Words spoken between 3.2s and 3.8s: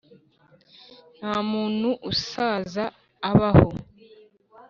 abaho;